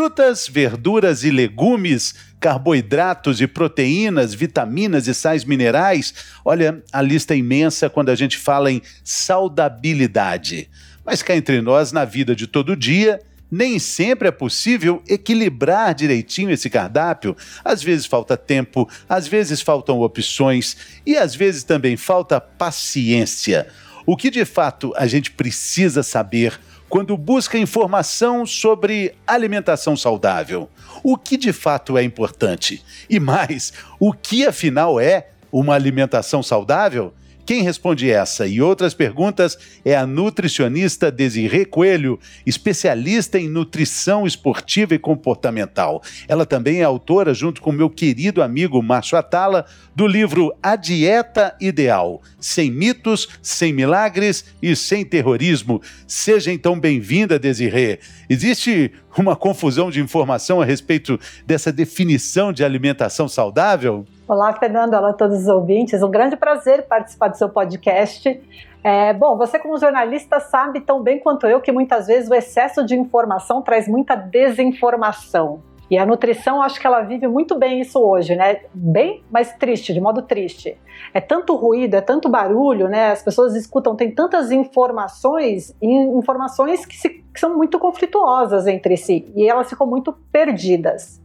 [0.00, 6.14] Frutas, verduras e legumes, carboidratos e proteínas, vitaminas e sais minerais.
[6.42, 10.70] Olha, a lista é imensa quando a gente fala em saudabilidade.
[11.04, 16.50] Mas cá entre nós, na vida de todo dia, nem sempre é possível equilibrar direitinho
[16.50, 17.36] esse cardápio.
[17.62, 23.66] Às vezes falta tempo, às vezes faltam opções e às vezes também falta paciência.
[24.06, 26.58] O que de fato a gente precisa saber
[26.90, 30.68] quando busca informação sobre alimentação saudável.
[31.04, 32.84] O que de fato é importante?
[33.08, 37.14] E mais, o que afinal é uma alimentação saudável?
[37.50, 42.16] Quem responde essa e outras perguntas é a nutricionista Desirê Coelho,
[42.46, 46.00] especialista em nutrição esportiva e comportamental.
[46.28, 49.66] Ela também é autora, junto com meu querido amigo Márcio Atala,
[49.96, 55.82] do livro A Dieta Ideal: Sem mitos, sem milagres e sem terrorismo.
[56.06, 57.98] Seja então bem-vinda, Desirê.
[58.28, 64.06] Existe uma confusão de informação a respeito dessa definição de alimentação saudável?
[64.30, 64.94] Olá, Fernando.
[64.94, 66.04] Olá a todos os ouvintes.
[66.04, 68.40] Um grande prazer participar do seu podcast.
[68.80, 72.86] É, bom, você como jornalista sabe tão bem quanto eu que muitas vezes o excesso
[72.86, 75.64] de informação traz muita desinformação.
[75.90, 78.60] E a nutrição, acho que ela vive muito bem isso hoje, né?
[78.72, 80.78] Bem, mas triste, de modo triste.
[81.12, 83.10] É tanto ruído, é tanto barulho, né?
[83.10, 89.28] As pessoas escutam, tem tantas informações, informações que, se, que são muito conflituosas entre si
[89.34, 91.19] e elas ficam muito perdidas.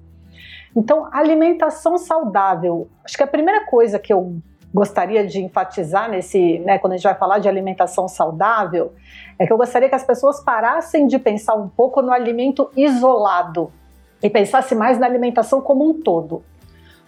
[0.75, 2.89] Então, alimentação saudável.
[3.03, 4.37] Acho que a primeira coisa que eu
[4.73, 8.93] gostaria de enfatizar nesse, né, quando a gente vai falar de alimentação saudável,
[9.39, 13.71] é que eu gostaria que as pessoas parassem de pensar um pouco no alimento isolado
[14.21, 16.43] e pensasse mais na alimentação como um todo.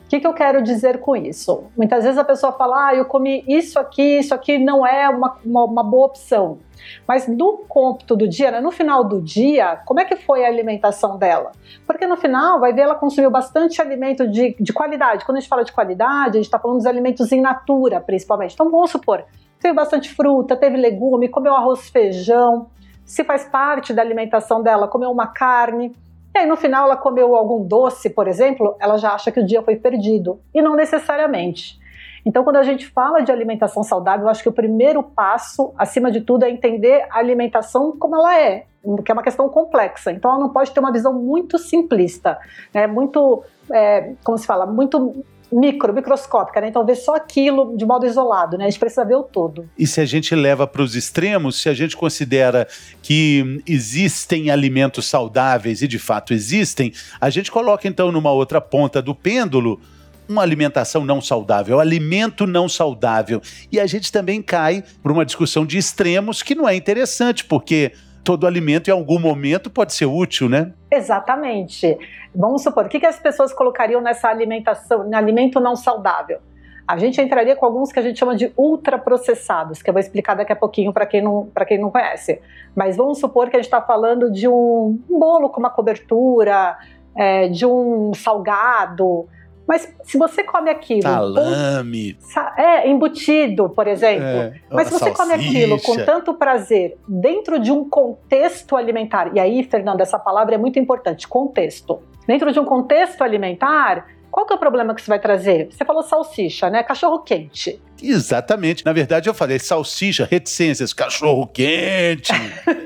[0.07, 1.65] O que, que, eu quero dizer com isso?
[1.75, 5.37] Muitas vezes a pessoa fala, ah, eu comi isso aqui, isso aqui não é uma,
[5.43, 6.59] uma, uma boa opção.
[7.05, 10.47] Mas no cômputo do dia, né, no final do dia, como é que foi a
[10.47, 11.51] alimentação dela?
[11.85, 15.25] Porque no final vai ver ela consumiu bastante alimento de, de qualidade.
[15.25, 18.53] Quando a gente fala de qualidade, a gente está falando dos alimentos em natura, principalmente.
[18.53, 19.25] Então vamos supor,
[19.59, 22.67] teve bastante fruta, teve legume, comeu arroz, feijão.
[23.03, 25.93] Se faz parte da alimentação dela, comeu uma carne.
[26.37, 29.45] E aí no final ela comeu algum doce, por exemplo, ela já acha que o
[29.45, 30.39] dia foi perdido.
[30.53, 31.79] E não necessariamente.
[32.23, 36.11] Então, quando a gente fala de alimentação saudável, eu acho que o primeiro passo, acima
[36.11, 38.65] de tudo, é entender a alimentação como ela é,
[39.03, 40.11] que é uma questão complexa.
[40.11, 42.37] Então, ela não pode ter uma visão muito simplista,
[42.71, 42.85] né?
[42.85, 46.69] muito, é, como se fala, muito micro, microscópica, né?
[46.69, 48.65] Então ver só aquilo de modo isolado, né?
[48.65, 49.69] A gente precisa ver o todo.
[49.77, 52.67] E se a gente leva para os extremos, se a gente considera
[53.01, 59.01] que existem alimentos saudáveis e de fato existem, a gente coloca então numa outra ponta
[59.01, 59.79] do pêndulo
[60.27, 63.41] uma alimentação não saudável, alimento não saudável.
[63.71, 67.93] E a gente também cai para uma discussão de extremos que não é interessante, porque
[68.27, 70.73] todo alimento em algum momento pode ser útil, né?
[70.91, 71.97] Exatamente.
[72.35, 76.39] Vamos supor, o que, que as pessoas colocariam nessa alimentação, no alimento não saudável?
[76.85, 80.35] A gente entraria com alguns que a gente chama de ultraprocessados, que eu vou explicar
[80.35, 82.41] daqui a pouquinho para quem, não, quem não conhece.
[82.75, 86.77] Mas vamos supor que a gente está falando de um bolo com uma cobertura,
[87.15, 89.29] é, de um salgado,
[89.67, 91.01] mas se você come aquilo.
[91.01, 92.17] Salame.
[92.57, 94.23] é, embutido, por exemplo.
[94.23, 95.23] É, mas se você salsicha.
[95.23, 100.55] come aquilo com tanto prazer, dentro de um contexto alimentar, e aí, Fernando, essa palavra
[100.55, 102.01] é muito importante: contexto.
[102.25, 105.67] Dentro de um contexto alimentar, qual que é o problema que você vai trazer?
[105.71, 106.83] Você falou salsicha, né?
[106.83, 107.81] Cachorro quente.
[107.99, 108.85] Exatamente.
[108.85, 112.31] Na verdade, eu falei salsicha, reticências, cachorro quente.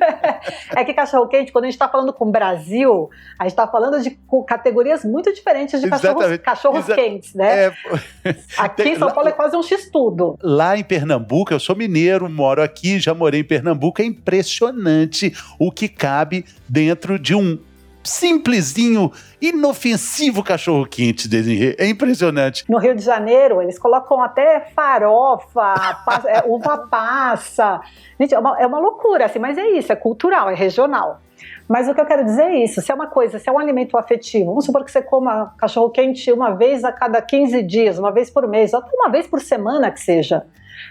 [0.74, 3.68] é que cachorro quente, quando a gente está falando com o Brasil, a gente está
[3.68, 4.18] falando de
[4.48, 7.66] categorias muito diferentes de cachorros, cachorros quentes, né?
[7.66, 7.74] É...
[8.58, 10.38] Aqui em São Paulo é quase um x-tudo.
[10.42, 15.70] Lá em Pernambuco, eu sou mineiro, moro aqui, já morei em Pernambuco, é impressionante o
[15.70, 17.60] que cabe dentro de um
[18.04, 19.12] simplesinho,
[19.42, 21.76] inofensivo cachorro quente dele.
[21.78, 22.64] É impressionante.
[22.70, 25.74] No Rio de Janeiro, eles colocam até farofa,
[26.28, 27.82] é, uva passa.
[28.20, 31.22] Gente, é uma, é uma loucura, assim, mas é isso, é cultural, é regional.
[31.68, 33.58] Mas o que eu quero dizer é isso: se é uma coisa, se é um
[33.58, 37.98] alimento afetivo, vamos supor que você coma cachorro quente uma vez a cada 15 dias,
[37.98, 40.46] uma vez por mês, ou uma vez por semana que seja.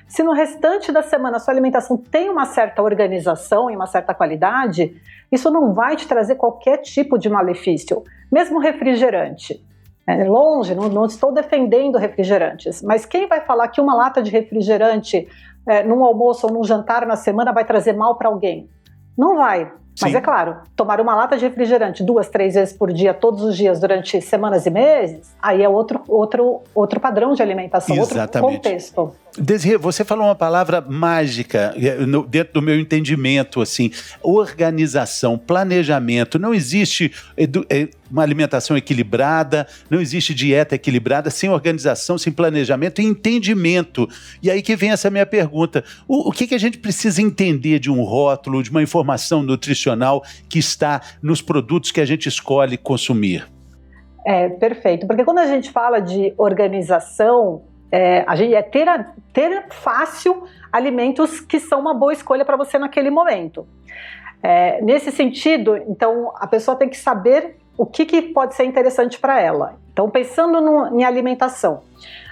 [0.06, 4.14] Se no restante da semana a sua alimentação tem uma certa organização e uma certa
[4.14, 5.00] qualidade,
[5.30, 8.02] isso não vai te trazer qualquer tipo de malefício.
[8.30, 9.64] Mesmo refrigerante.
[10.06, 14.30] É longe, não, não, estou defendendo refrigerantes, mas quem vai falar que uma lata de
[14.30, 15.28] refrigerante
[15.66, 18.68] é, num almoço ou num jantar na semana vai trazer mal para alguém?
[19.16, 19.70] Não vai.
[20.02, 23.56] Mas é claro, tomar uma lata de refrigerante duas, três vezes por dia, todos os
[23.56, 28.44] dias, durante semanas e meses, aí é outro, outro, outro padrão de alimentação, Exatamente.
[28.44, 29.12] outro contexto.
[29.38, 31.96] Desirê, você falou uma palavra mágica é,
[32.28, 33.90] dentro do meu entendimento, assim,
[34.22, 36.38] organização, planejamento.
[36.38, 43.04] Não existe é, uma alimentação equilibrada, não existe dieta equilibrada sem organização, sem planejamento e
[43.04, 44.08] entendimento.
[44.42, 47.78] E aí que vem essa minha pergunta: o, o que, que a gente precisa entender
[47.78, 52.76] de um rótulo, de uma informação nutricional que está nos produtos que a gente escolhe
[52.76, 53.46] consumir?
[54.26, 55.06] É, perfeito.
[55.06, 60.44] Porque quando a gente fala de organização, é, a gente é ter, a, ter fácil
[60.70, 63.66] alimentos que são uma boa escolha para você naquele momento.
[64.42, 69.18] É, nesse sentido, então a pessoa tem que saber o que, que pode ser interessante
[69.18, 69.76] para ela.
[69.90, 71.80] Então, pensando no, em alimentação,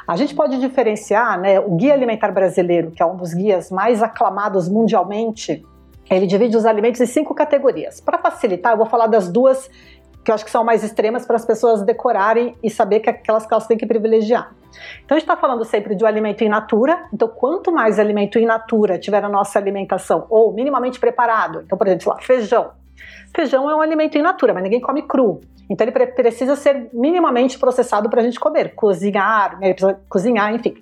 [0.07, 4.03] a gente pode diferenciar, né, o Guia Alimentar Brasileiro, que é um dos guias mais
[4.03, 5.65] aclamados mundialmente,
[6.11, 7.99] ele divide os alimentos em cinco categorias.
[7.99, 9.71] Para facilitar, eu vou falar das duas
[10.23, 13.47] que eu acho que são mais extremas para as pessoas decorarem e saber que aquelas
[13.47, 14.53] que elas têm que privilegiar.
[15.03, 18.39] Então a gente está falando sempre de um alimento in natura, então quanto mais alimento
[18.39, 22.73] in natura tiver na nossa alimentação, ou minimamente preparado, então por exemplo, lá, feijão.
[23.35, 25.41] Feijão é um alimento in natura, mas ninguém come cru.
[25.69, 29.75] Então ele precisa ser minimamente processado para a gente comer, cozinhar, né,
[30.09, 30.75] cozinhar, enfim.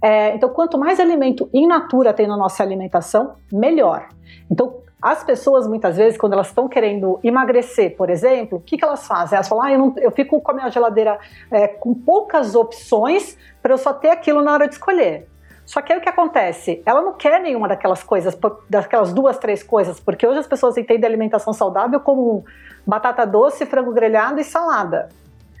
[0.00, 4.08] É, então quanto mais alimento in natura tem na nossa alimentação, melhor.
[4.50, 8.84] Então as pessoas, muitas vezes, quando elas estão querendo emagrecer, por exemplo, o que, que
[8.84, 9.36] elas fazem?
[9.36, 11.18] Elas falam, ah, eu, não, eu fico com a minha geladeira
[11.50, 15.28] é, com poucas opções para eu só ter aquilo na hora de escolher.
[15.66, 16.80] Só que aí o que acontece?
[16.86, 18.38] Ela não quer nenhuma daquelas coisas,
[18.70, 22.44] daquelas duas, três coisas, porque hoje as pessoas entendem alimentação saudável como
[22.86, 25.08] batata doce, frango grelhado e salada.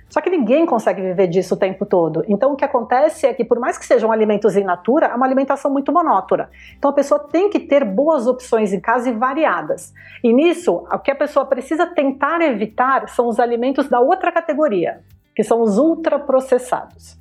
[0.08, 2.24] Só que ninguém consegue viver disso o tempo todo.
[2.28, 5.26] Então o que acontece é que, por mais que sejam alimentos in natura, é uma
[5.26, 6.48] alimentação muito monótona.
[6.78, 9.92] Então a pessoa tem que ter boas opções em casa e variadas.
[10.22, 15.00] E nisso, o que a pessoa precisa tentar evitar são os alimentos da outra categoria,
[15.34, 17.18] que são os ultraprocessados.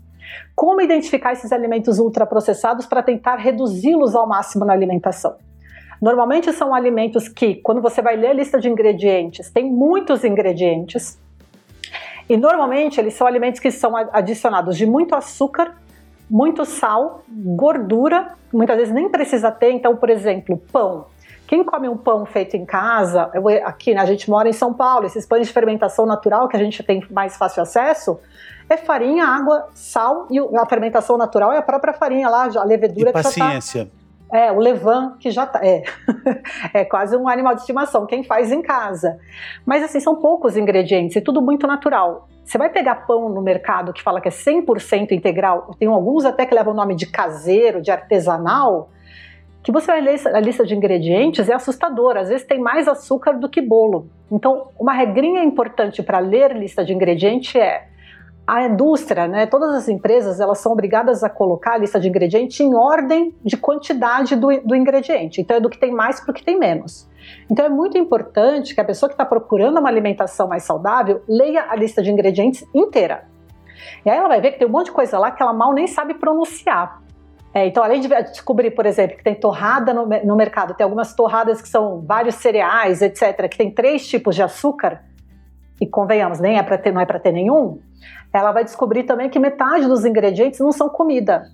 [0.56, 5.36] Como identificar esses alimentos ultraprocessados para tentar reduzi-los ao máximo na alimentação?
[6.02, 11.18] Normalmente são alimentos que, quando você vai ler a lista de ingredientes, tem muitos ingredientes,
[12.28, 15.76] e normalmente eles são alimentos que são adicionados de muito açúcar,
[16.30, 19.72] muito sal, gordura, muitas vezes nem precisa ter.
[19.72, 21.06] Então, por exemplo, pão.
[21.48, 24.74] Quem come um pão feito em casa, eu, aqui né, a gente mora em São
[24.74, 28.20] Paulo, esses pães de fermentação natural que a gente tem mais fácil acesso,
[28.70, 33.10] é farinha, água, sal e a fermentação natural é a própria farinha lá, a levedura
[33.10, 33.84] e que paciência.
[33.84, 35.84] já tá é, o levan, que já tá, é,
[36.74, 39.18] é quase um animal de estimação, quem faz em casa.
[39.66, 42.28] Mas assim, são poucos ingredientes e tudo muito natural.
[42.44, 46.46] Você vai pegar pão no mercado que fala que é 100% integral, tem alguns até
[46.46, 48.90] que levam o nome de caseiro, de artesanal,
[49.64, 52.22] que você vai ler a lista de ingredientes é assustadora.
[52.22, 54.10] Às vezes tem mais açúcar do que bolo.
[54.32, 57.88] Então, uma regrinha importante para ler lista de ingredientes é
[58.48, 62.60] a indústria, né, todas as empresas, elas são obrigadas a colocar a lista de ingredientes
[62.60, 65.42] em ordem de quantidade do, do ingrediente.
[65.42, 67.10] Então, é do que tem mais para o que tem menos.
[67.50, 71.66] Então, é muito importante que a pessoa que está procurando uma alimentação mais saudável leia
[71.70, 73.26] a lista de ingredientes inteira.
[74.06, 75.74] E aí ela vai ver que tem um monte de coisa lá que ela mal
[75.74, 77.02] nem sabe pronunciar.
[77.52, 81.16] É, então, além de descobrir, por exemplo, que tem torrada no, no mercado, tem algumas
[81.16, 85.02] torradas que são vários cereais, etc., que tem três tipos de açúcar,
[85.80, 87.80] e convenhamos, nem é para ter, não é para ter nenhum,
[88.32, 91.50] ela vai descobrir também que metade dos ingredientes não são comida.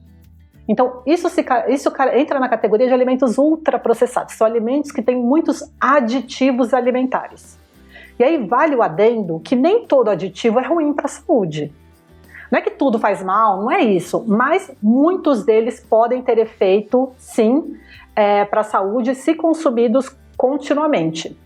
[0.67, 4.35] Então, isso, se, isso entra na categoria de alimentos ultraprocessados.
[4.35, 7.59] São alimentos que têm muitos aditivos alimentares.
[8.17, 11.73] E aí vale o adendo que nem todo aditivo é ruim para a saúde.
[12.51, 17.13] Não é que tudo faz mal, não é isso, mas muitos deles podem ter efeito,
[17.17, 17.77] sim,
[18.15, 21.37] é, para a saúde se consumidos continuamente.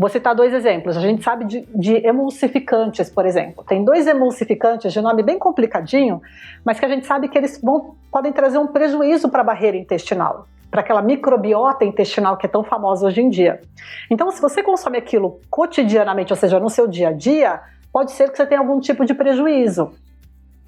[0.00, 0.96] Vou citar dois exemplos.
[0.96, 3.62] A gente sabe de, de, emulsificantes, por exemplo.
[3.62, 6.22] Tem dois emulsificantes de nome bem complicadinho,
[6.64, 9.76] mas que a gente sabe que eles vão, podem trazer um prejuízo para a barreira
[9.76, 13.60] intestinal, para aquela microbiota intestinal que é tão famosa hoje em dia.
[14.10, 17.60] Então, se você consome aquilo cotidianamente, ou seja, no seu dia a dia,
[17.92, 19.92] pode ser que você tenha algum tipo de prejuízo.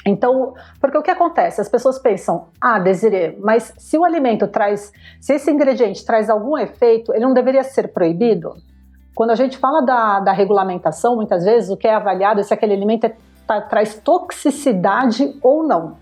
[0.04, 1.58] Então, porque o que acontece?
[1.58, 6.58] As pessoas pensam, ah, Desiree, mas se o alimento traz, se esse ingrediente traz algum
[6.58, 8.56] efeito, ele não deveria ser proibido?
[9.14, 12.52] Quando a gente fala da, da regulamentação, muitas vezes o que é avaliado é se
[12.54, 13.14] aquele alimento é,
[13.46, 15.96] tá, traz toxicidade ou não.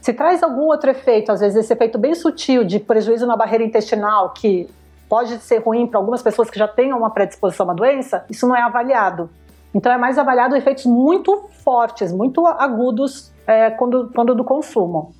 [0.00, 3.64] Se traz algum outro efeito, às vezes esse efeito bem sutil de prejuízo na barreira
[3.64, 4.68] intestinal, que
[5.08, 8.56] pode ser ruim para algumas pessoas que já tenham uma predisposição à doença, isso não
[8.56, 9.30] é avaliado.
[9.74, 15.12] Então é mais avaliado efeitos muito fortes, muito agudos é, quando, quando do consumo.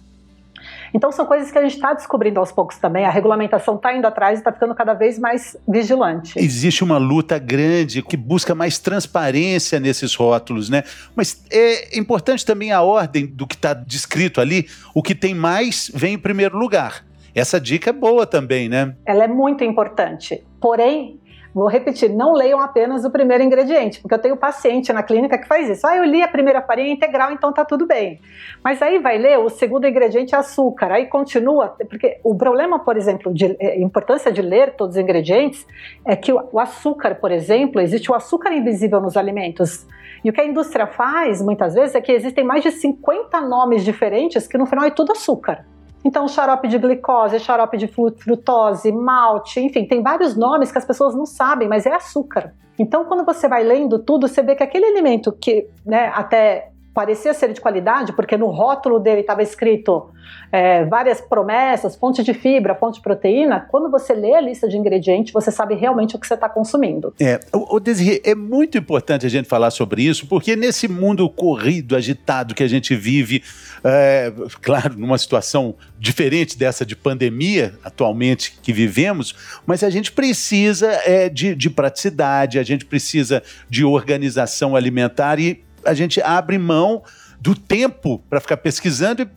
[0.97, 3.05] Então são coisas que a gente está descobrindo aos poucos também.
[3.05, 6.39] A regulamentação está indo atrás e está ficando cada vez mais vigilante.
[6.39, 10.85] Existe uma luta grande que busca mais transparência nesses rótulos, né?
[11.15, 14.69] Mas é importante também a ordem do que está descrito ali.
[14.95, 17.05] O que tem mais vem em primeiro lugar.
[17.35, 18.95] Essa dica é boa também, né?
[19.05, 20.43] Ela é muito importante.
[20.59, 21.21] Porém,
[21.57, 25.49] Vou repetir, não leiam apenas o primeiro ingrediente, porque eu tenho paciente na clínica que
[25.49, 25.87] faz isso.
[25.87, 28.21] Ah, eu li a primeira farinha integral, então tá tudo bem.
[28.63, 32.95] Mas aí vai ler o segundo ingrediente é açúcar, aí continua, porque o problema, por
[32.95, 35.67] exemplo, de é, importância de ler todos os ingredientes
[36.05, 39.87] é que o açúcar, por exemplo, existe o açúcar invisível nos alimentos.
[40.23, 43.83] E o que a indústria faz, muitas vezes, é que existem mais de 50 nomes
[43.83, 45.65] diferentes que no final é tudo açúcar.
[46.07, 51.17] Então, xarope de glicose, xarope de frutose, malte, enfim, tem vários nomes que as pessoas
[51.17, 52.55] não sabem, mas é açúcar.
[52.79, 57.35] Então, quando você vai lendo tudo, você vê que aquele alimento que né, até parecia
[57.35, 60.09] ser de qualidade, porque no rótulo dele estava escrito
[60.51, 63.69] é, várias promessas, fonte de fibra, fonte de proteína.
[63.71, 67.13] Quando você lê a lista de ingredientes, você sabe realmente o que você está consumindo.
[67.21, 71.95] É, o, Desirê, é muito importante a gente falar sobre isso, porque nesse mundo corrido,
[71.95, 73.45] agitado que a gente vive,
[73.85, 79.35] é, claro, numa situação diferente dessa de pandemia atualmente que vivemos,
[79.67, 85.66] mas a gente precisa é, de, de praticidade, a gente precisa de organização alimentar e
[85.87, 87.03] a gente abre mão
[87.41, 89.29] do tempo para ficar pesquisando e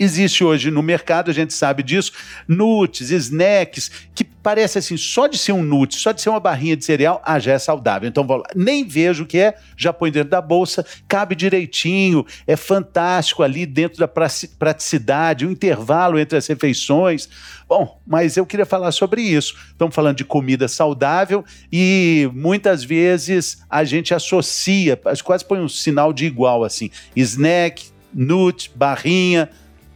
[0.00, 2.12] existe hoje no mercado, a gente sabe disso,
[2.48, 6.74] nuts, snacks, que parece assim, só de ser um nut, só de ser uma barrinha
[6.74, 8.08] de cereal, ah, já é saudável.
[8.08, 12.24] Então, vou lá, nem vejo o que é, já põe dentro da bolsa, cabe direitinho,
[12.46, 17.28] é fantástico ali dentro da praticidade, o intervalo entre as refeições.
[17.68, 19.54] Bom, mas eu queria falar sobre isso.
[19.68, 26.12] Estamos falando de comida saudável e muitas vezes a gente associa, quase põe um sinal
[26.12, 29.48] de igual assim, snack, nut, barrinha,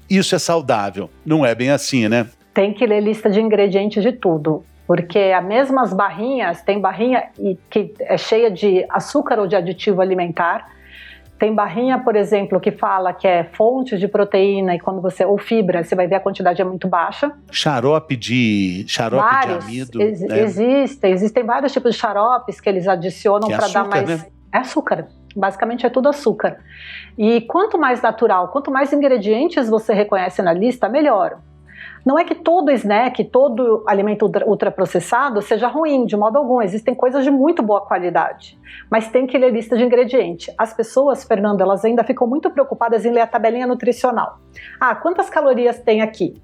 [0.09, 1.11] isso é saudável.
[1.25, 2.27] Não é bem assim, né?
[2.53, 4.65] Tem que ler lista de ingredientes de tudo.
[4.87, 7.25] Porque as mesmas barrinhas, tem barrinha
[7.71, 10.69] que é cheia de açúcar ou de aditivo alimentar.
[11.39, 15.37] Tem barrinha, por exemplo, que fala que é fonte de proteína e quando você ou
[15.37, 17.33] fibra, você vai ver a quantidade é muito baixa.
[17.51, 20.03] Xarope de xarope vários, de amido.
[20.03, 20.43] Ex né?
[20.43, 24.09] Existem, existem vários tipos de xaropes que eles adicionam é para dar mais.
[24.09, 24.27] Né?
[24.53, 25.09] É açúcar.
[25.35, 26.59] Basicamente é tudo açúcar.
[27.17, 31.39] E quanto mais natural, quanto mais ingredientes você reconhece na lista, melhor.
[32.05, 36.61] Não é que todo snack, todo alimento ultraprocessado seja ruim, de modo algum.
[36.61, 38.59] Existem coisas de muito boa qualidade.
[38.91, 40.55] Mas tem que ler lista de ingredientes.
[40.59, 44.39] As pessoas, Fernando, elas ainda ficam muito preocupadas em ler a tabelinha nutricional.
[44.79, 46.35] Ah, quantas calorias tem aqui?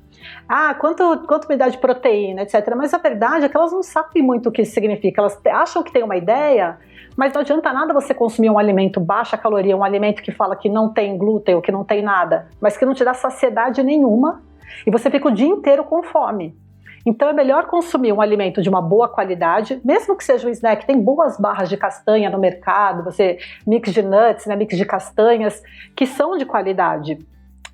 [0.49, 2.75] Ah, quanto, quanto me dá de proteína, etc.
[2.75, 5.21] Mas a verdade é que elas não sabem muito o que isso significa.
[5.21, 6.79] Elas acham que tem uma ideia,
[7.17, 10.69] mas não adianta nada você consumir um alimento baixa caloria, um alimento que fala que
[10.69, 14.43] não tem glúten ou que não tem nada, mas que não te dá saciedade nenhuma
[14.87, 16.57] e você fica o dia inteiro com fome.
[17.05, 20.87] Então é melhor consumir um alimento de uma boa qualidade, mesmo que seja um snack.
[20.87, 25.63] Tem boas barras de castanha no mercado, você mix de nuts, né, mix de castanhas,
[25.97, 27.19] que são de qualidade.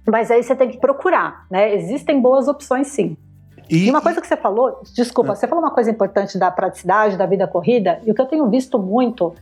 [0.06, 1.74] Mas aí você tem que procurar, né?
[1.74, 3.16] Existem boas opções sim.
[3.68, 5.34] E, e uma coisa que você falou, desculpa, é.
[5.34, 8.48] você falou uma coisa importante da praticidade, da vida corrida, e o que eu tenho
[8.48, 9.34] visto muito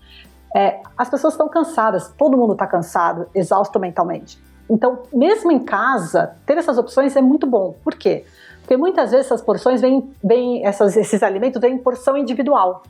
[0.54, 4.38] é as pessoas estão cansadas, todo mundo está cansado, exausto mentalmente.
[4.70, 7.74] Então, mesmo em casa, ter essas opções é muito bom.
[7.82, 8.24] Por quê?
[8.60, 12.82] Porque muitas vezes essas porções vêm, vêm essas, esses alimentos vêm em porção individual.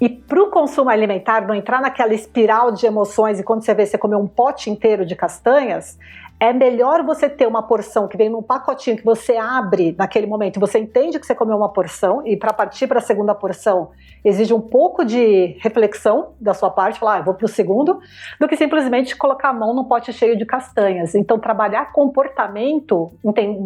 [0.00, 3.86] E para o consumo alimentar não entrar naquela espiral de emoções e quando você vê
[3.86, 5.98] você comer um pote inteiro de castanhas,
[6.40, 10.60] é melhor você ter uma porção que vem num pacotinho que você abre naquele momento,
[10.60, 13.90] você entende que você comeu uma porção e para partir para a segunda porção
[14.24, 18.00] exige um pouco de reflexão da sua parte, falar, ah, vou para o segundo,
[18.40, 21.14] do que simplesmente colocar a mão num pote cheio de castanhas.
[21.14, 23.10] Então, trabalhar comportamento,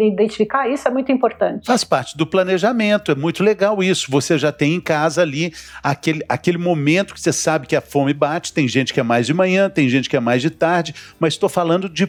[0.01, 1.67] identificar isso é muito importante.
[1.67, 4.11] Faz parte do planejamento, é muito legal isso.
[4.11, 5.53] Você já tem em casa ali
[5.83, 8.53] aquele, aquele momento que você sabe que a fome bate.
[8.53, 11.35] Tem gente que é mais de manhã, tem gente que é mais de tarde, mas
[11.35, 12.07] estou falando de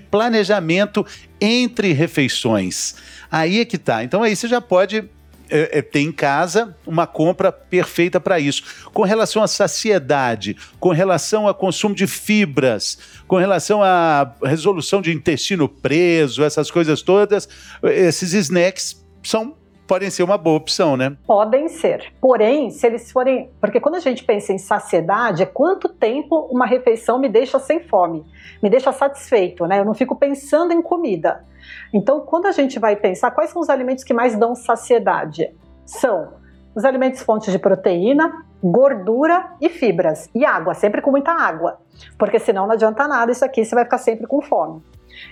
[1.39, 2.95] entre refeições.
[3.31, 4.03] Aí é que tá.
[4.03, 5.09] Então aí você já pode
[5.49, 8.63] é, é, ter em casa uma compra perfeita para isso.
[8.93, 15.11] Com relação à saciedade, com relação ao consumo de fibras, com relação à resolução de
[15.11, 17.47] intestino preso, essas coisas todas,
[17.83, 19.55] esses snacks são
[19.87, 21.15] podem ser uma boa opção, né?
[21.25, 22.13] Podem ser.
[22.19, 23.49] Porém, se eles forem.
[23.59, 27.79] Porque quando a gente pensa em saciedade, é quanto tempo uma refeição me deixa sem
[27.81, 28.25] fome,
[28.61, 29.79] me deixa satisfeito, né?
[29.79, 31.45] Eu não fico pensando em comida.
[31.93, 35.53] Então, quando a gente vai pensar quais são os alimentos que mais dão saciedade,
[35.85, 36.33] são
[36.75, 40.29] os alimentos fontes de proteína, gordura e fibras.
[40.33, 41.79] E água, sempre com muita água.
[42.17, 44.81] Porque senão não adianta nada isso aqui, você vai ficar sempre com fome.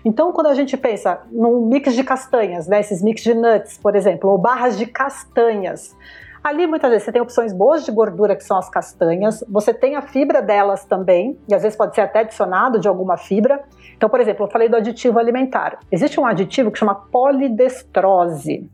[0.03, 3.95] Então, quando a gente pensa num mix de castanhas, né, esses mix de nuts, por
[3.95, 5.95] exemplo, ou barras de castanhas,
[6.43, 9.95] Ali, muitas vezes, você tem opções boas de gordura, que são as castanhas, você tem
[9.95, 13.63] a fibra delas também, e às vezes pode ser até adicionado de alguma fibra.
[13.95, 15.77] Então, por exemplo, eu falei do aditivo alimentar.
[15.91, 18.67] Existe um aditivo que chama polidestrose,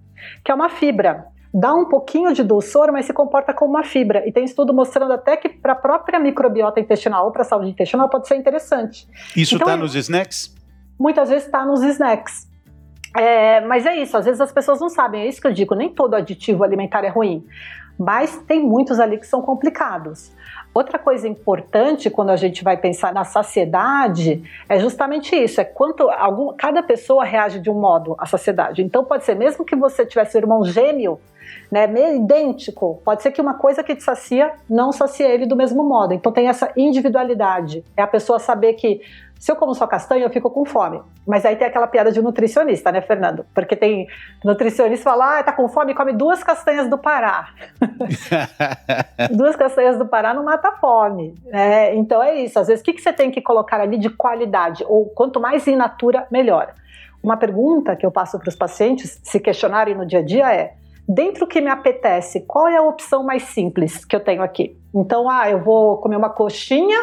[0.45, 1.25] que é uma fibra.
[1.53, 4.25] Dá um pouquinho de dulçor, mas se comporta como uma fibra.
[4.25, 7.69] E tem estudo mostrando até que para a própria microbiota intestinal ou para a saúde
[7.69, 9.07] intestinal pode ser interessante.
[9.35, 10.55] Isso está então, nos snacks?
[10.99, 12.47] Muitas vezes está nos snacks.
[13.15, 15.73] É, mas é isso, às vezes as pessoas não sabem, é isso que eu digo,
[15.73, 17.43] nem todo aditivo alimentar é ruim,
[17.97, 20.31] mas tem muitos ali que são complicados.
[20.73, 26.07] Outra coisa importante quando a gente vai pensar na saciedade é justamente isso: é quanto
[26.07, 28.83] algum, cada pessoa reage de um modo à saciedade.
[28.83, 31.19] Então pode ser mesmo que você tivesse um irmão gêmeo,
[31.71, 35.55] né, meio idêntico, pode ser que uma coisa que te sacia não sacie ele do
[35.55, 36.13] mesmo modo.
[36.13, 37.83] Então tem essa individualidade.
[37.95, 39.01] É a pessoa saber que
[39.39, 41.01] se eu como só castanha, eu fico com fome.
[41.25, 43.45] Mas aí tem aquela piada de nutricionista, né, Fernando?
[43.53, 44.07] Porque tem
[44.43, 47.49] nutricionista que fala, ah, tá com fome, come duas castanhas do Pará.
[49.31, 51.35] duas castanhas do Pará não mata fome.
[51.51, 52.59] É, então é isso.
[52.59, 54.83] Às vezes, o que, que você tem que colocar ali de qualidade?
[54.87, 56.73] Ou quanto mais in natura, melhor.
[57.21, 60.75] Uma pergunta que eu passo para os pacientes se questionarem no dia a dia é:
[61.07, 64.77] dentro do que me apetece, qual é a opção mais simples que eu tenho aqui?
[64.93, 66.97] Então, ah, eu vou comer uma coxinha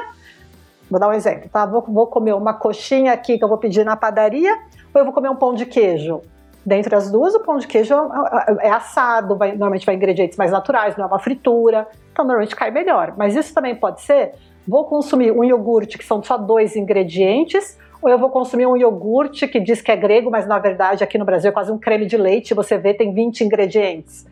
[0.91, 1.67] Vou dar um exemplo, tá?
[1.67, 4.55] Vou, vou comer uma coxinha aqui que eu vou pedir na padaria,
[4.93, 6.21] ou eu vou comer um pão de queijo.
[6.64, 7.95] Dentre as duas, o pão de queijo
[8.61, 12.71] é assado, vai, normalmente vai ingredientes mais naturais, não é uma fritura, então normalmente cai
[12.71, 13.14] melhor.
[13.17, 14.33] Mas isso também pode ser,
[14.67, 19.47] vou consumir um iogurte que são só dois ingredientes, ou eu vou consumir um iogurte
[19.47, 22.07] que diz que é grego, mas na verdade aqui no Brasil é quase um creme
[22.07, 24.26] de leite, você vê tem 20 ingredientes.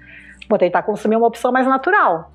[0.48, 2.30] Vou tentar consumir uma opção mais natural.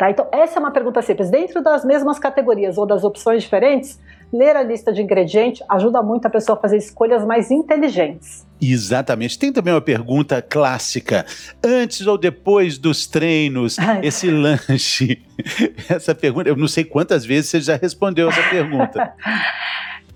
[0.00, 0.10] Tá?
[0.10, 1.28] Então, essa é uma pergunta simples.
[1.28, 4.00] Dentro das mesmas categorias ou das opções diferentes,
[4.32, 8.46] ler a lista de ingredientes ajuda muito a pessoa a fazer escolhas mais inteligentes.
[8.62, 9.38] Exatamente.
[9.38, 11.26] Tem também uma pergunta clássica.
[11.62, 14.00] Antes ou depois dos treinos, Ai.
[14.02, 15.22] esse lanche?
[15.86, 19.12] Essa pergunta, eu não sei quantas vezes você já respondeu essa pergunta.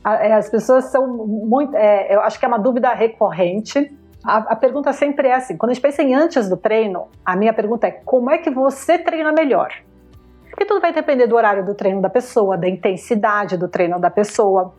[0.07, 1.75] É, as pessoas são muito.
[1.75, 3.91] É, eu acho que é uma dúvida recorrente
[4.25, 7.37] a, a, pergunta sempre é assim: quando a gente pensa em antes do treino, a
[7.37, 9.71] minha pergunta é como é que você treina melhor?
[10.49, 14.09] Porque tudo vai depender do horário do treino da pessoa, da intensidade do treino da
[14.09, 14.73] pessoa.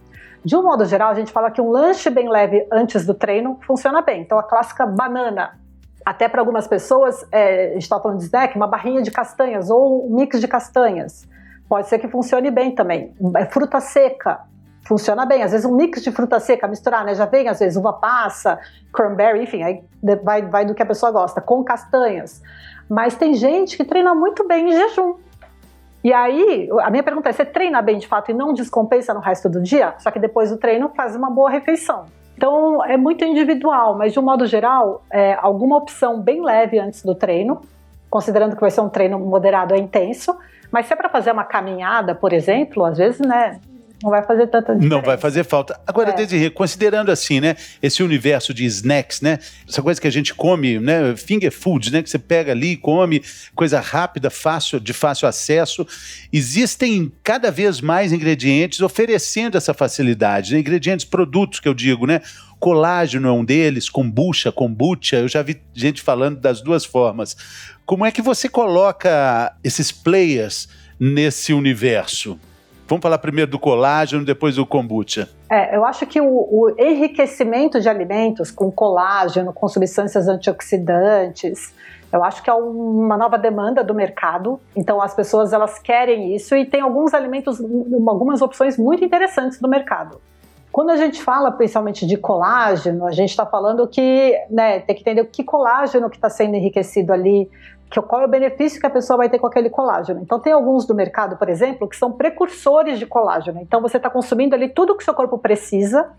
[0.44, 3.60] De um modo geral, a gente fala que um lanche bem leve antes do treino
[3.68, 4.22] funciona bem.
[4.22, 5.60] Então, a clássica banana.
[6.06, 9.72] Até para algumas pessoas, é, a gente está falando de snack, uma barrinha de castanhas
[9.72, 11.28] ou um mix de castanhas.
[11.68, 13.14] Pode ser que funcione bem também.
[13.36, 14.42] É fruta seca,
[14.86, 15.44] funciona bem.
[15.44, 17.14] Às vezes um mix de fruta seca, misturar, né?
[17.16, 18.60] Já vem às vezes uva passa,
[18.94, 19.84] cranberry, enfim, aí
[20.24, 22.42] vai, vai do que a pessoa gosta, com castanhas.
[22.90, 25.16] Mas tem gente que treina muito bem em jejum.
[26.04, 29.20] E aí, a minha pergunta é: você treina bem de fato e não descompensa no
[29.20, 29.96] resto do dia?
[29.98, 32.06] Só que depois do treino faz uma boa refeição.
[32.38, 37.02] Então é muito individual, mas de um modo geral, é, alguma opção bem leve antes
[37.02, 37.62] do treino,
[38.10, 40.38] considerando que vai ser um treino moderado é intenso.
[40.70, 43.60] Mas se é para fazer uma caminhada, por exemplo, às vezes, né,
[44.06, 44.96] não vai fazer tanta diferença.
[44.96, 45.80] Não vai fazer falta.
[45.88, 46.14] Agora, é.
[46.14, 50.78] Desirê, considerando assim, né, esse universo de snacks, né, essa coisa que a gente come,
[50.80, 53.24] né, finger foods, né, que você pega ali e come,
[53.56, 55.88] coisa rápida, fácil, de fácil acesso,
[56.32, 62.22] existem cada vez mais ingredientes oferecendo essa facilidade, né, ingredientes, produtos que eu digo, né,
[62.60, 67.36] colágeno é um deles, kombucha, kombucha, eu já vi gente falando das duas formas.
[67.88, 72.40] Como é que você coloca esses players nesse universo?
[72.88, 75.28] Vamos falar primeiro do colágeno, depois do kombucha.
[75.50, 81.74] É, eu acho que o, o, enriquecimento de alimentos com colágeno, com substâncias antioxidantes,
[82.14, 84.60] eu acho que é uma nova demanda do mercado.
[84.76, 87.60] Então as pessoas elas querem isso e tem alguns alimentos,
[88.08, 90.22] algumas opções muito interessantes no mercado.
[90.76, 95.04] Quando a gente fala principalmente de colágeno, a gente está falando que né, tem que
[95.04, 97.50] entender que colágeno que está sendo enriquecido ali,
[97.90, 100.20] que qual é o benefício que a pessoa vai ter com aquele colágeno.
[100.22, 103.62] Então, tem alguns do mercado, por exemplo, que são precursores de colágeno.
[103.62, 106.12] Então, você está consumindo ali tudo que o seu corpo precisa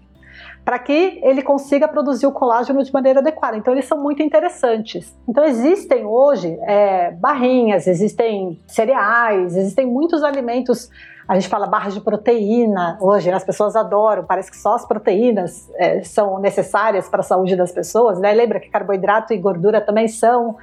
[0.65, 3.59] para que ele consiga produzir o colágeno de maneira adequada.
[3.59, 5.15] Então, eles são muito interessantes.
[5.29, 10.89] Então, existem hoje é, barrinhas, existem cereais, existem muitos alimentos
[11.29, 13.37] a gente fala barras de proteína hoje, né?
[13.37, 17.73] as pessoas adoram, parece que só as proteínas é, são necessárias para a saúde das
[17.73, 18.33] pessoas, né?
[18.33, 20.57] Lembra que carboidrato e gordura também são,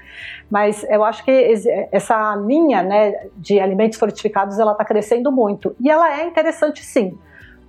[0.49, 1.54] mas eu acho que
[1.91, 7.17] essa linha né, de alimentos fortificados ela está crescendo muito e ela é interessante sim.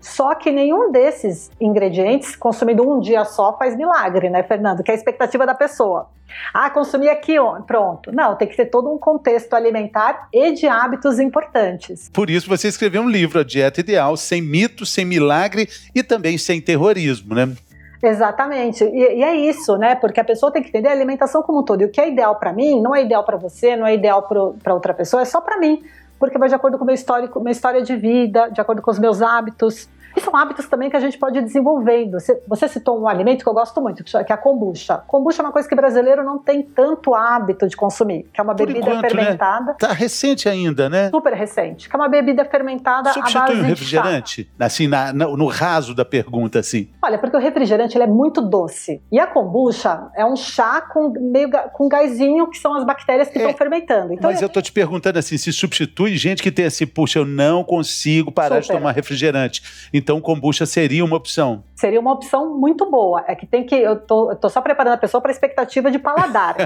[0.05, 4.83] Só que nenhum desses ingredientes consumido um dia só faz milagre, né, Fernando?
[4.83, 6.09] Que é a expectativa da pessoa.
[6.53, 7.37] Ah, consumir aqui,
[7.67, 8.13] pronto.
[8.13, 12.11] Não, tem que ter todo um contexto alimentar e de hábitos importantes.
[12.13, 16.37] Por isso você escreveu um livro, A Dieta Ideal, sem mito, sem milagre e também
[16.37, 17.55] sem terrorismo, né?
[18.03, 18.85] Exatamente.
[18.85, 19.95] E, e, é isso, né?
[19.95, 21.81] Porque a pessoa tem que entender a alimentação como um todo.
[21.81, 24.23] E o que é ideal para mim não é ideal para você, não é ideal
[24.23, 25.83] para outra pessoa, é só para mim.
[26.19, 28.91] Porque vai de acordo com o meu histórico, minha história de vida, de acordo com
[28.91, 29.89] os meus hábitos.
[30.17, 32.19] E são hábitos também que a gente pode ir desenvolvendo.
[32.47, 34.99] Você citou um alimento que eu gosto muito, que é a kombucha.
[35.07, 38.55] Kombucha é uma coisa que brasileiro não tem tanto hábito de consumir, que é uma
[38.55, 39.09] bebida enquanto, né?
[39.09, 39.65] fermentada.
[39.73, 39.77] Né?
[39.79, 41.11] Tá recente ainda, né?
[41.11, 41.89] Super recente.
[41.89, 44.51] Que é uma bebida fermentada Substitui à base o refrigerante?
[44.59, 46.89] Assim, na, no, no, raso da pergunta, assim.
[47.03, 49.03] Olha, porque o refrigerante ele é muito doce.
[49.11, 53.39] E a kombucha é um chá com meio com gásinho, que são as bactérias que
[53.39, 54.13] estão é, fermentando.
[54.13, 57.27] Então, mas eu tô te perguntando assim, se substitui gente que tem assim, puxa, eu
[57.27, 58.75] não consigo parar Super.
[58.75, 59.63] de tomar refrigerante.
[59.93, 61.65] Então, kombucha seria uma opção.
[61.75, 63.25] Seria uma opção muito boa.
[63.27, 63.75] É que tem que.
[63.75, 66.57] Eu tô, eu tô só preparando a pessoa para expectativa de paladar.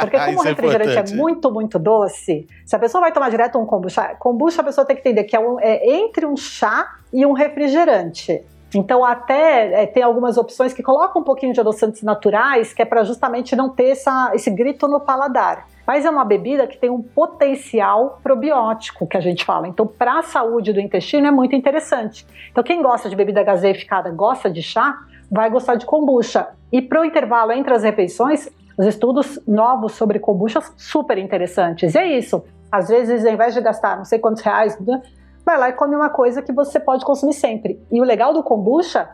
[0.00, 3.30] Porque como o é refrigerante é, é, muito, muito doce, se a pessoa vai tomar
[3.30, 6.36] direto um kombucha, kombucha a pessoa tem que entender que é, um, é entre um
[6.36, 8.42] chá e um refrigerante.
[8.74, 12.84] Então, até é, tem algumas opções que colocam um pouquinho de adoçantes naturais, que é
[12.84, 15.66] para justamente não ter essa, esse grito no paladar.
[15.86, 19.66] Mas é uma bebida que tem um potencial probiótico, que a gente fala.
[19.66, 22.26] Então, para a saúde do intestino é muito interessante.
[22.50, 24.96] Então, quem gosta de bebida gaseificada, gosta de chá,
[25.30, 26.48] vai gostar de kombucha.
[26.70, 31.94] E para o intervalo entre as refeições, os estudos novos sobre kombuchas super interessantes.
[31.94, 32.44] E é isso.
[32.70, 35.02] Às vezes, ao invés de gastar não sei quantos reais, né,
[35.44, 37.80] vai lá e come uma coisa que você pode consumir sempre.
[37.90, 39.08] E o legal do kombucha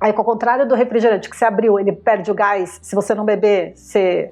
[0.00, 2.78] Aí, ao contrário do refrigerante, que você abriu, ele perde o gás.
[2.82, 4.30] Se você não beber, você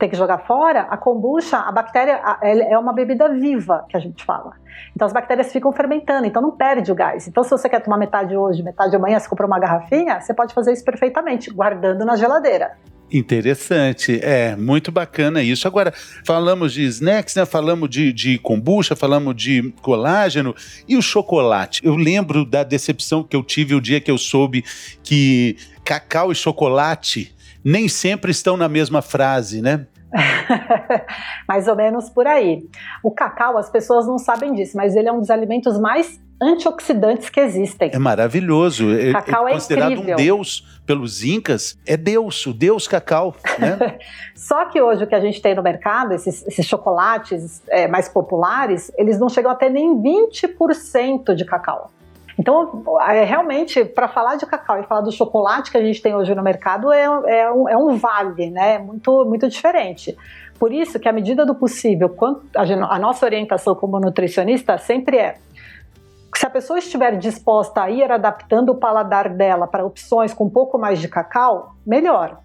[0.00, 4.24] tem que jogar fora, a kombucha, a bactéria é uma bebida viva, que a gente
[4.24, 4.52] fala.
[4.96, 7.28] Então as bactérias ficam fermentando, então não perde o gás.
[7.28, 10.54] Então se você quer tomar metade hoje, metade amanhã, você comprou uma garrafinha, você pode
[10.54, 12.72] fazer isso perfeitamente, guardando na geladeira.
[13.12, 15.66] Interessante, é muito bacana isso.
[15.66, 15.92] Agora,
[16.24, 17.44] falamos de snacks, né?
[17.44, 20.54] Falamos de, de kombucha, falamos de colágeno
[20.88, 21.84] e o chocolate.
[21.84, 24.64] Eu lembro da decepção que eu tive o dia que eu soube
[25.02, 27.34] que cacau e chocolate
[27.64, 29.86] nem sempre estão na mesma frase, né?
[31.46, 32.68] mais ou menos por aí.
[33.02, 37.28] O cacau, as pessoas não sabem disso, mas ele é um dos alimentos mais antioxidantes
[37.28, 37.90] que existem.
[37.92, 38.86] É maravilhoso.
[39.12, 40.14] Cacau é, é considerado incrível.
[40.14, 41.78] um deus pelos incas.
[41.86, 43.36] É deus, o deus cacau.
[43.58, 43.98] Né?
[44.34, 48.08] Só que hoje o que a gente tem no mercado, esses, esses chocolates é, mais
[48.08, 51.92] populares, eles não chegam a ter nem 20% de cacau.
[52.38, 56.14] Então, é, realmente, para falar de cacau e falar do chocolate que a gente tem
[56.14, 58.78] hoje no mercado é, é, um, é um vale, né?
[58.78, 60.16] Muito, muito diferente.
[60.58, 62.14] Por isso que, à medida do possível,
[62.54, 65.36] a nossa orientação como nutricionista sempre é
[66.40, 70.50] se a pessoa estiver disposta a ir adaptando o paladar dela para opções com um
[70.50, 72.38] pouco mais de cacau, melhor.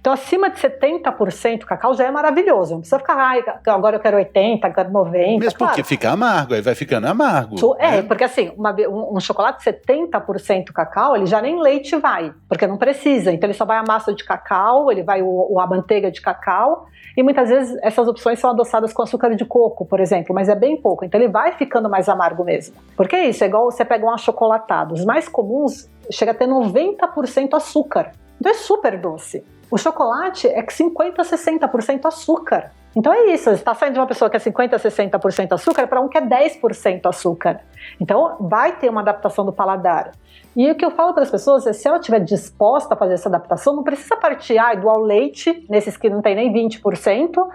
[0.00, 2.72] Então, acima de 70% cacau já é maravilhoso.
[2.72, 5.38] Não precisa ficar, ai, agora eu quero 80, quero 90.
[5.38, 5.72] Mesmo claro.
[5.72, 7.56] porque fica amargo, aí vai ficando amargo.
[7.78, 8.02] É, né?
[8.02, 12.76] porque assim, uma, um, um, chocolate 70% cacau, ele já nem leite vai, porque não
[12.76, 13.32] precisa.
[13.32, 16.86] Então, ele só vai a massa de cacau, ele vai o, a manteiga de cacau.
[17.16, 20.54] E muitas vezes essas opções são adoçadas com açúcar de coco, por exemplo, mas é
[20.54, 21.04] bem pouco.
[21.04, 22.76] Então, ele vai ficando mais amargo mesmo.
[22.96, 24.94] Porque é isso, é igual você pega um achocolatado.
[24.94, 28.12] Os mais comuns chega a ter 90% açúcar.
[28.40, 29.44] Então, é super doce.
[29.70, 32.70] O chocolate é que 50 a 60% açúcar.
[32.96, 36.00] Então é isso, está saindo de uma pessoa que é 50 a 60% açúcar para
[36.00, 37.60] um que é 10% açúcar.
[38.00, 40.12] Então vai ter uma adaptação do paladar.
[40.56, 43.14] E o que eu falo para as pessoas é se ela estiver disposta a fazer
[43.14, 47.46] essa adaptação, não precisa partir ah, do ao leite, nesses que não tem nem 20%,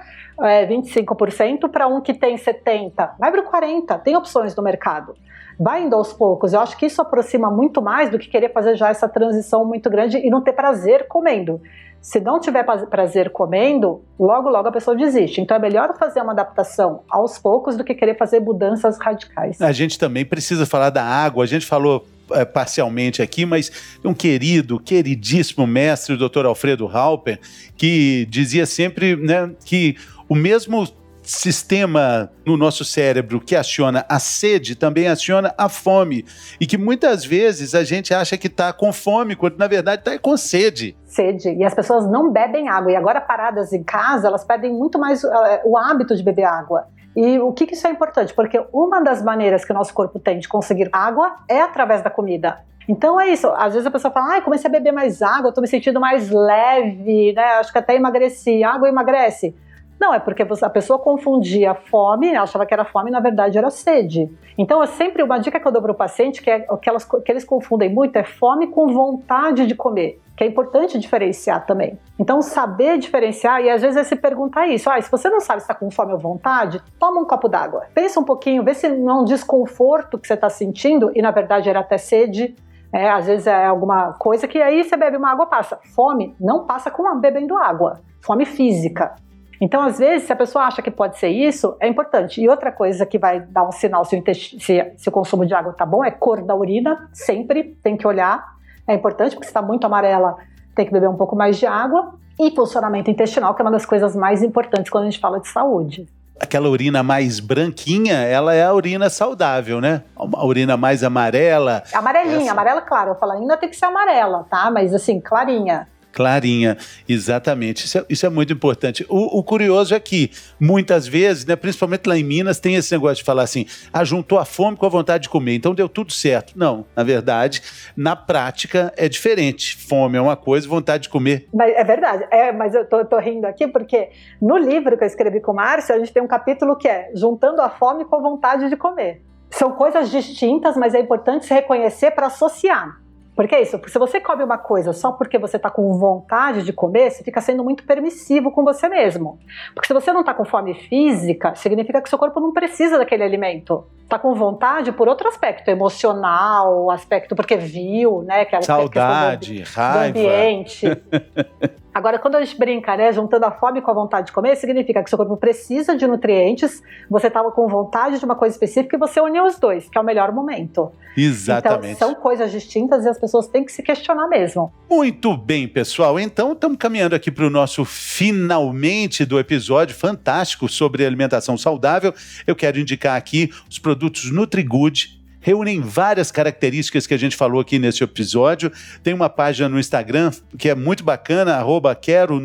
[0.41, 3.12] é, 25%, para um que tem 70%.
[3.19, 5.15] Vai para o 40%, tem opções no mercado.
[5.60, 6.54] Vai indo aos poucos.
[6.54, 9.89] Eu acho que isso aproxima muito mais do que querer fazer já essa transição muito
[9.89, 11.60] grande e não ter prazer comendo.
[12.04, 15.39] Se não tiver prazer comendo, logo, logo a pessoa desiste.
[15.39, 19.62] Então é melhor fazer uma adaptação aos poucos do que querer fazer mudanças radicais.
[19.62, 21.46] A gente também precisa falar da água.
[21.46, 23.72] A gente falou é, parcialmente aqui, mas
[24.04, 26.46] um querido, queridíssimo mestre, o Dr.
[26.46, 27.39] Alfredo Halper,
[27.78, 29.96] que dizia sempre né, que
[30.28, 30.86] o mesmo
[31.23, 36.25] sistema no nosso cérebro que aciona a sede também aciona a fome.
[36.59, 40.17] E que muitas vezes a gente acha que está com fome, quando na verdade está
[40.19, 40.95] com sede.
[41.05, 41.53] Sede.
[41.53, 42.91] E as pessoas não bebem água.
[42.91, 45.29] E agora, paradas em casa, elas perdem muito mais uh,
[45.65, 46.86] o hábito de beber água.
[47.15, 48.33] E o que, que isso é importante?
[48.33, 52.09] Porque uma das maneiras que o nosso corpo tem de conseguir água é através da
[52.09, 52.59] comida.
[52.88, 53.47] Então é isso.
[53.55, 56.29] Às vezes a pessoa fala, ah, comecei a beber mais água, estou me sentindo mais
[56.29, 57.43] leve, né?
[57.59, 58.63] Acho que até emagreci.
[58.63, 59.55] Água emagrece.
[60.04, 64.30] Não, é porque a pessoa confundia fome, achava que era fome, na verdade era sede.
[64.58, 67.06] Então, é sempre uma dica que eu dou para o paciente, que é que, elas,
[67.06, 71.98] que eles confundem muito, é fome com vontade de comer que é importante diferenciar também.
[72.20, 75.62] Então, saber diferenciar, e às vezes é se perguntar isso: ah, se você não sabe
[75.62, 77.84] se está com fome ou vontade, toma um copo d'água.
[77.94, 81.32] Pensa um pouquinho, vê se não é um desconforto que você está sentindo, e na
[81.32, 82.56] verdade era até sede.
[82.92, 85.80] É, às vezes é alguma coisa que aí você bebe uma água, passa.
[85.96, 88.02] Fome não passa com uma, bebendo água.
[88.20, 89.16] Fome física.
[89.63, 92.41] Então, às vezes, se a pessoa acha que pode ser isso, é importante.
[92.41, 95.54] E outra coisa que vai dar um sinal se o, se, se o consumo de
[95.54, 97.10] água está bom é cor da urina.
[97.13, 98.54] Sempre tem que olhar
[98.86, 100.36] é importante, porque se está muito amarela,
[100.76, 102.15] tem que beber um pouco mais de água.
[102.38, 105.47] E funcionamento intestinal, que é uma das coisas mais importantes quando a gente fala de
[105.47, 106.08] saúde.
[106.39, 110.04] Aquela urina mais branquinha, ela é a urina saudável, né?
[110.17, 111.84] A urina mais amarela.
[111.93, 112.52] Amarelinha, essa...
[112.52, 113.12] amarela, claro.
[113.12, 114.69] Eu falo, ainda tem que ser amarela, tá?
[114.71, 115.88] Mas assim, clarinha.
[116.13, 116.78] Clarinha,
[117.10, 117.86] exatamente.
[117.86, 119.06] Isso é, isso é muito importante.
[119.10, 123.17] O, o, curioso é que, muitas vezes, né, principalmente lá em Minas, tem esse negócio
[123.17, 126.13] de falar assim: ah, juntou a fome com a vontade de comer, então deu tudo
[126.13, 126.54] certo.
[126.56, 127.62] Não, na verdade,
[127.97, 129.76] na prática é diferente.
[129.76, 131.47] Fome é uma coisa, vontade de comer.
[131.54, 134.10] Mas é verdade, é, mas eu tô, tô rindo aqui porque
[134.41, 137.12] no livro que eu escrevi com o Márcio, a gente tem um capítulo que é
[137.15, 139.21] Juntando a fome com a vontade de comer.
[139.49, 143.03] São coisas distintas, mas é importante se reconhecer para associar.
[143.36, 146.72] Porque é isso, se você come uma coisa só porque você está com vontade de
[146.72, 149.39] comer, você fica sendo muito permissivo com você mesmo.
[149.74, 153.24] Porque se você não está com fome física, significa que seu corpo não precisa daquele
[153.24, 153.86] alimento.
[154.04, 158.46] Está com vontade por outro aspecto, emocional, aspecto porque viu, né?
[158.46, 160.13] Que é Saudade, do, raiva.
[160.13, 160.86] Do ambiente.
[161.93, 165.03] Agora, quando a gente brinca, né, juntando a fome com a vontade de comer, significa
[165.03, 168.99] que seu corpo precisa de nutrientes, você estava com vontade de uma coisa específica e
[168.99, 170.91] você uniu os dois, que é o melhor momento.
[171.15, 171.93] Exatamente.
[171.93, 174.73] Então, são coisas distintas e as pessoas têm que se questionar mesmo.
[174.89, 176.19] Muito bem, pessoal.
[176.19, 182.12] Então, estamos caminhando aqui para o nosso finalmente do episódio fantástico sobre alimentação saudável.
[182.47, 187.77] Eu quero indicar aqui os produtos NutriGood reúnem várias características que a gente falou aqui
[187.77, 188.71] nesse episódio.
[189.03, 192.41] Tem uma página no Instagram que é muito bacana, arroba quero.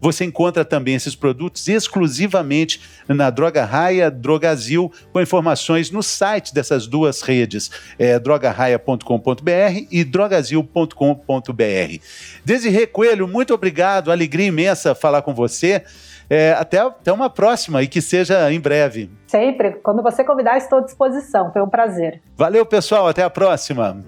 [0.00, 6.86] Você encontra também esses produtos exclusivamente na Droga Raia, Drogazil, com informações no site dessas
[6.86, 11.98] duas redes, é, drogaraia.com.br e drogazil.com.br.
[12.44, 15.84] Desirê Coelho, muito obrigado, alegria imensa falar com você.
[16.34, 19.10] É, até, até uma próxima e que seja em breve.
[19.26, 19.72] Sempre.
[19.82, 21.52] Quando você convidar, estou à disposição.
[21.52, 22.22] Foi um prazer.
[22.38, 23.06] Valeu, pessoal.
[23.06, 24.02] Até a próxima.